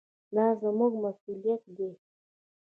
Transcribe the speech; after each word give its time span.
دا 0.35 0.45
زموږ 0.61 0.93
مسوولیت 1.03 1.63
دی. 1.75 1.89